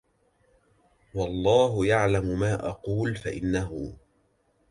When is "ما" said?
2.39-2.69